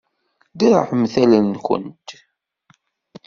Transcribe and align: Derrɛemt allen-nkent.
Derrɛemt 0.59 1.15
allen-nkent. 1.21 2.07